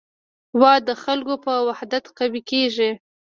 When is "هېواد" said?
0.53-0.81